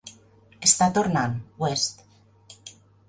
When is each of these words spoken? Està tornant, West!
Està 0.69 0.87
tornant, 0.95 1.37
West! 1.65 2.03